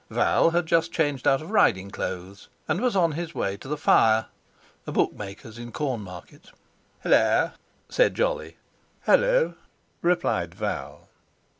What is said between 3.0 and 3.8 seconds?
his way to the